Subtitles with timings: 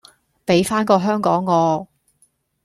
[0.45, 1.87] 比返個香港我！